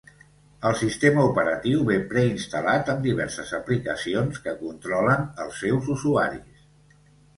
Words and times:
El 0.69 0.75
sistema 0.77 1.25
operatiu 1.31 1.83
ve 1.89 1.97
preinstal·lat 2.13 2.89
amb 2.93 3.05
diverses 3.09 3.53
aplicacions 3.61 4.41
que 4.47 4.57
controlen 4.65 5.25
els 5.45 5.61
seus 5.67 5.93
usuaris. 5.99 6.65